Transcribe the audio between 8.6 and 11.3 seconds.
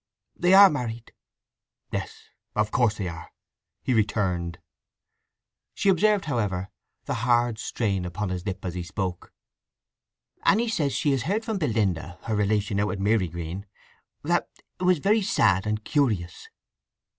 as he spoke. "Anny says she has